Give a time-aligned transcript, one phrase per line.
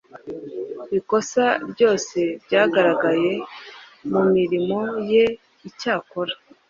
[0.97, 3.33] ikosa ryose ryagaragaye
[4.11, 5.23] mu mirimo ye.
[5.67, 6.33] Icyakora,